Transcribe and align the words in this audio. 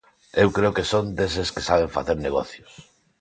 Eu 0.43 0.49
creo 0.55 0.75
que 0.75 0.89
son 0.91 1.05
deses 1.19 1.49
que 1.53 1.65
saben 1.69 1.93
facer 1.97 2.17
negocios. 2.27 2.71